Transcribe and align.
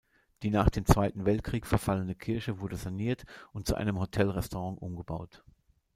Die 0.41 0.49
nach 0.49 0.71
dem 0.71 0.83
Zweiten 0.87 1.25
Weltkrieg 1.27 1.67
verfallene 1.67 2.15
Kirche 2.15 2.59
wurde 2.59 2.75
saniert 2.75 3.23
und 3.53 3.67
zu 3.67 3.75
einem 3.75 3.99
Hotelrestaurant 3.99 4.81
umgebaut. 4.81 5.43